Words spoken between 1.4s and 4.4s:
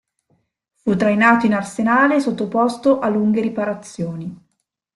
in arsenale e sottoposto a lunghe riparazioni.